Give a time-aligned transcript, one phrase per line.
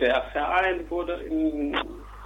[0.00, 1.74] Der Verein wurde im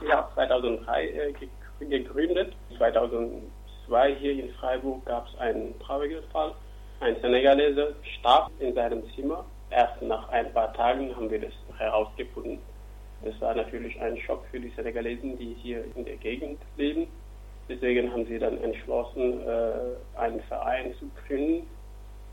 [0.07, 1.33] Jahr 2003 äh,
[1.81, 2.55] gegründet.
[2.77, 6.53] 2002 hier in Freiburg gab es einen traurigen Fall.
[7.01, 9.45] Ein Senegalese starb in seinem Zimmer.
[9.71, 12.59] Erst nach ein paar Tagen haben wir das herausgefunden.
[13.25, 17.07] Das war natürlich ein Schock für die Senegalesen, die hier in der Gegend leben.
[17.69, 21.67] Deswegen haben sie dann entschlossen, äh, einen Verein zu gründen,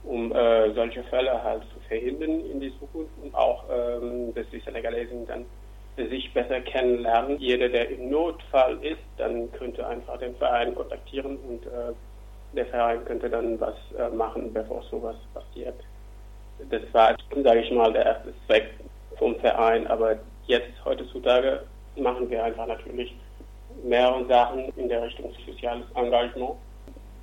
[0.04, 4.60] um äh, solche Fälle halt zu verhindern in die Zukunft und auch, ähm, dass die
[4.60, 5.46] Senegalesen dann
[5.98, 7.38] sich besser kennenlernen.
[7.40, 11.94] Jeder, der im Notfall ist, dann könnte einfach den Verein kontaktieren und äh,
[12.54, 15.76] der Verein könnte dann was äh, machen, bevor sowas passiert.
[16.70, 18.70] Das war, sage ich mal, der erste Zweck
[19.18, 21.64] vom Verein, aber jetzt, heutzutage,
[21.96, 23.14] machen wir einfach natürlich
[23.84, 26.56] mehrere Sachen in der Richtung soziales Engagement.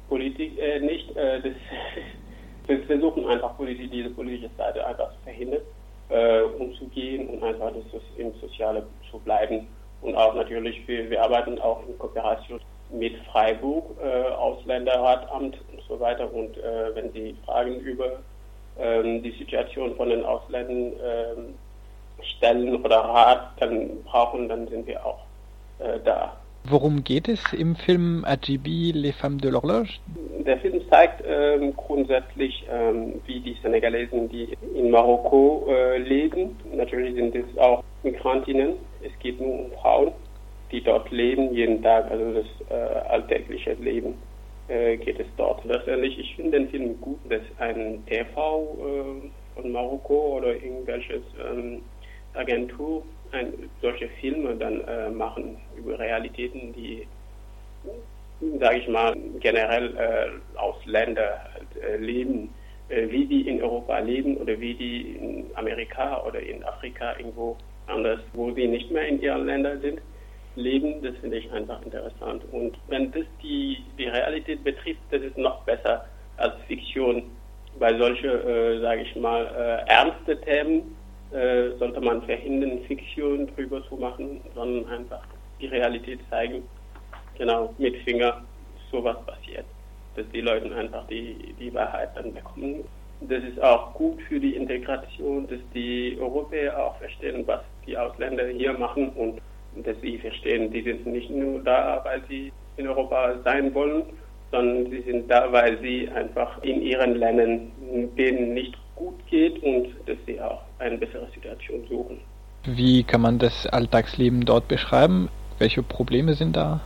[0.08, 1.52] Politik äh, nicht, äh, das,
[2.66, 5.60] wir versuchen einfach Politik, diese politische Seite einfach zu verhindern,
[6.08, 9.66] äh, umzugehen und einfach das im Soziale zu bleiben.
[10.02, 15.98] Und auch natürlich, wir, wir arbeiten auch in Kooperation mit Freiburg, äh, Ausländerratamt und so
[15.98, 16.32] weiter.
[16.32, 18.20] Und äh, wenn Sie Fragen über
[18.78, 21.54] ähm, die Situation von den Ausländern ähm,
[22.36, 25.20] stellen oder Rat dann brauchen, dann sind wir auch
[25.78, 26.36] äh, da.
[26.68, 30.00] Worum geht es im Film Ajibi, Les Femmes de l'Horloge?
[30.44, 37.14] Der Film zeigt ähm, grundsätzlich, ähm, wie die Senegalesen, die in Marokko äh, leben, natürlich
[37.14, 40.12] sind es auch Migrantinnen, es geht nur um Frauen,
[40.72, 42.74] die dort leben jeden Tag, also das äh,
[43.10, 44.14] alltägliche Leben
[44.66, 45.64] äh, geht es dort.
[45.64, 51.82] Letztendlich, ich finde den Film gut, dass ein TV äh, von Marokko oder irgendwelches ähm,
[52.36, 57.06] Agentur ein, solche Filme dann äh, machen über Realitäten, die,
[58.60, 61.40] sage ich mal, generell äh, Ausländer
[61.82, 62.50] äh, leben,
[62.88, 67.56] äh, wie die in Europa leben oder wie die in Amerika oder in Afrika irgendwo
[67.86, 70.00] anders, wo sie nicht mehr in ihren Ländern sind,
[70.56, 71.02] leben.
[71.02, 72.42] Das finde ich einfach interessant.
[72.52, 76.06] Und wenn das die, die Realität betrifft, das ist noch besser
[76.36, 77.24] als Fiktion,
[77.78, 80.96] weil solche, äh, sage ich mal, äh, ernste Themen
[81.36, 85.22] äh, sollte man verhindern, Fiktion drüber zu machen, sondern einfach
[85.60, 86.62] die Realität zeigen.
[87.36, 88.42] Genau, mit Finger
[88.90, 89.66] sowas passiert.
[90.14, 92.84] Dass die Leute einfach die, die Wahrheit dann bekommen.
[93.20, 98.46] Das ist auch gut für die Integration, dass die Europäer auch verstehen, was die Ausländer
[98.46, 99.40] hier machen und
[99.84, 104.04] dass sie verstehen, die sind nicht nur da, weil sie in Europa sein wollen,
[104.50, 107.72] sondern sie sind da, weil sie einfach in ihren Ländern
[108.16, 112.20] denen nicht gut geht und dass sie auch eine bessere Situation suchen.
[112.64, 115.28] Wie kann man das Alltagsleben dort beschreiben?
[115.58, 116.80] Welche Probleme sind da?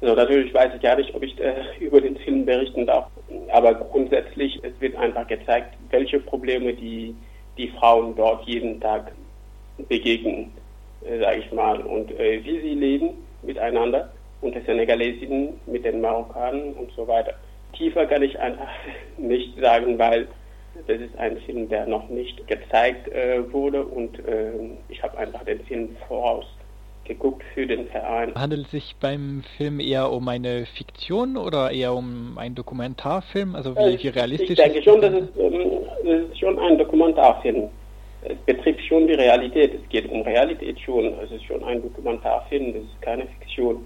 [0.00, 3.06] Also natürlich weiß ich gar nicht, ob ich äh, über den Film berichten darf,
[3.52, 7.14] aber grundsätzlich es wird einfach gezeigt, welche Probleme die,
[7.56, 9.12] die Frauen dort jeden Tag
[9.88, 10.52] begegnen,
[11.04, 13.10] äh, sage ich mal, und äh, wie sie leben
[13.42, 17.34] miteinander und der Senegalesen mit den Marokkanern und so weiter.
[17.76, 18.68] Tiefer kann ich einfach
[19.18, 20.26] nicht sagen, weil
[20.86, 24.52] das ist ein Film, der noch nicht gezeigt äh, wurde und äh,
[24.88, 26.46] ich habe einfach den Film voraus
[27.04, 28.34] geguckt für den Verein.
[28.34, 33.54] Handelt es sich beim Film eher um eine Fiktion oder eher um einen Dokumentarfilm?
[33.56, 34.50] Also wie, wie realistisch?
[34.50, 37.68] Ich denke schon, dass es, ähm, das ist schon ein Dokumentarfilm.
[38.22, 39.74] Es betrifft schon die Realität.
[39.74, 41.12] Es geht um Realität schon.
[41.20, 42.72] Es ist schon ein Dokumentarfilm.
[42.72, 43.84] Das ist keine Fiktion.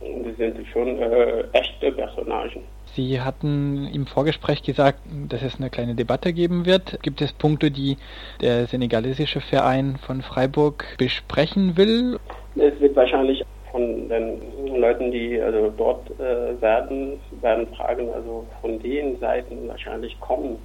[0.00, 2.62] Und das sind schon äh, echte Personagen.
[2.94, 7.02] Sie hatten im Vorgespräch gesagt, dass es eine kleine Debatte geben wird.
[7.02, 7.96] Gibt es Punkte, die
[8.40, 12.18] der senegalesische Verein von Freiburg besprechen will?
[12.56, 18.78] Es wird wahrscheinlich von den Leuten, die also dort äh, werden, werden Fragen also von
[18.80, 20.58] den Seiten wahrscheinlich kommen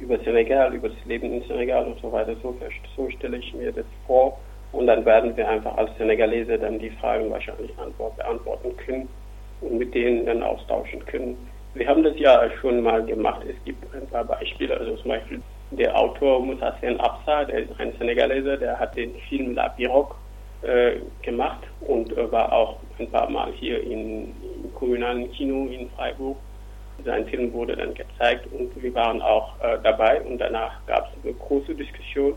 [0.00, 2.34] über Senegal, über das Leben in Senegal und so weiter.
[2.42, 2.56] So,
[2.96, 4.38] so stelle ich mir das vor.
[4.72, 9.08] Und dann werden wir einfach als Senegalese dann die Fragen wahrscheinlich beantworten können
[9.60, 11.36] und mit denen dann austauschen können.
[11.76, 13.42] Wir haben das ja schon mal gemacht.
[13.46, 14.78] Es gibt ein paar Beispiele.
[14.78, 15.42] Also zum Beispiel
[15.72, 20.14] der Autor Moussa Sen Absa, der ist ein Senegaleser, der hat den Film La Pirogue
[20.62, 24.32] äh, gemacht und äh, war auch ein paar Mal hier in,
[24.64, 26.38] im kommunalen Kino in Freiburg.
[27.04, 31.24] Sein Film wurde dann gezeigt und wir waren auch äh, dabei und danach gab es
[31.24, 32.36] eine große Diskussion